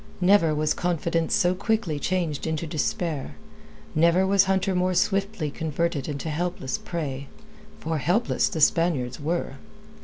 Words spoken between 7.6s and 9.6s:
For helpless the Spaniards were.